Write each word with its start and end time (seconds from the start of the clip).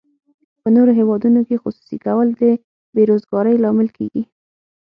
په 0.61 0.67
نورو 0.75 0.91
هیوادونو 0.99 1.39
کې 1.47 1.61
خصوصي 1.63 1.97
کول 2.05 2.27
د 2.41 2.43
بې 2.93 3.03
روزګارۍ 3.09 3.55
لامل 3.63 3.87
کیږي. 3.97 4.23